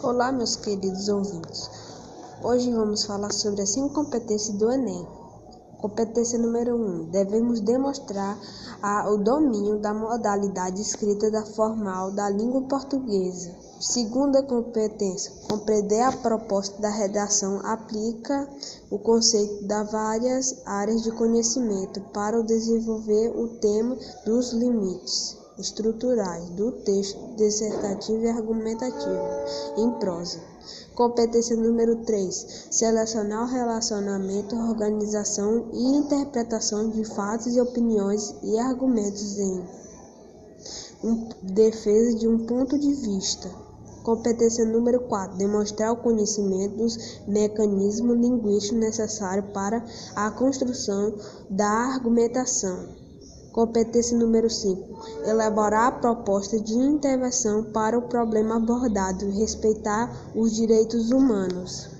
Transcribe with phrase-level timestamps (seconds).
[0.00, 1.68] Olá, meus queridos ouvintes.
[2.40, 5.04] Hoje vamos falar sobre as cinco competências do Enem.
[5.78, 6.78] Competência número 1.
[6.78, 8.38] Um, devemos demonstrar
[8.80, 13.50] a, o domínio da modalidade escrita da formal da língua portuguesa.
[13.80, 15.32] Segunda competência.
[15.50, 18.48] Compreender a proposta da redação aplica
[18.92, 26.72] o conceito das várias áreas de conhecimento para desenvolver o tema dos limites estruturais do
[26.72, 29.22] texto dissertativo e argumentativo
[29.76, 30.40] em prosa.
[30.94, 32.68] Competência número 3.
[32.70, 39.64] Selecionar o relacionamento, organização e interpretação de fatos e opiniões e argumentos em
[41.42, 43.48] defesa de um ponto de vista.
[44.02, 45.36] Competência número 4.
[45.36, 49.84] Demonstrar o conhecimento dos mecanismos linguísticos necessários para
[50.16, 51.14] a construção
[51.50, 53.07] da argumentação.
[53.58, 55.26] Competência número 5.
[55.26, 61.97] Elaborar a proposta de intervenção para o problema abordado e respeitar os direitos humanos.